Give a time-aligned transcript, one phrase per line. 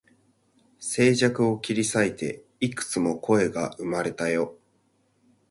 [0.79, 4.57] 静寂を切り裂いて、幾つも声が生まれたよ